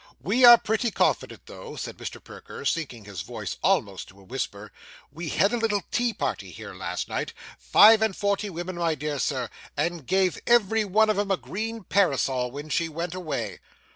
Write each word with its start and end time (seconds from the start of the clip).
'We 0.19 0.45
are 0.45 0.57
pretty 0.57 0.89
confident, 0.89 1.45
though,' 1.45 1.75
said 1.75 1.97
Mr. 1.97 2.23
Perker, 2.23 2.65
sinking 2.65 3.05
his 3.05 3.21
voice 3.21 3.57
almost 3.61 4.07
to 4.07 4.19
a 4.19 4.23
whisper. 4.23 4.71
'We 5.11 5.29
had 5.29 5.53
a 5.53 5.57
little 5.57 5.83
tea 5.91 6.11
party 6.11 6.49
here, 6.49 6.73
last 6.73 7.07
night 7.07 7.33
five 7.59 8.01
and 8.01 8.15
forty 8.17 8.49
women, 8.49 8.77
my 8.77 8.95
dear 8.95 9.19
sir 9.19 9.47
and 9.77 10.07
gave 10.07 10.39
every 10.47 10.85
one 10.85 11.11
of 11.11 11.19
'em 11.19 11.29
a 11.29 11.37
green 11.37 11.83
parasol 11.83 12.49
when 12.49 12.69
she 12.69 12.89
went 12.89 13.13
away. 13.13 13.59